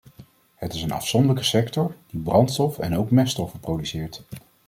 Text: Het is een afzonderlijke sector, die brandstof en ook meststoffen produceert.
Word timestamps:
Het 0.55 0.73
is 0.73 0.81
een 0.81 0.91
afzonderlijke 0.91 1.43
sector, 1.49 1.95
die 2.07 2.19
brandstof 2.21 2.79
en 2.79 2.97
ook 2.97 3.11
meststoffen 3.11 3.59
produceert. 3.59 4.23